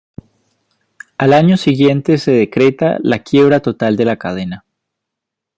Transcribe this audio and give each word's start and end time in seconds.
Al 1.19 1.31
año 1.31 1.57
siguiente 1.57 2.17
se 2.17 2.31
decreta 2.31 2.97
la 3.03 3.19
quiebra 3.21 3.59
total 3.59 3.97
de 3.97 4.05
la 4.05 4.17
cadena. 4.17 4.65